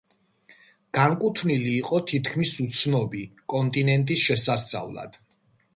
[0.97, 3.23] განკუთვნილი იყო თითქმის უცნობი
[3.55, 5.25] კონტინენტის შესასწავლად.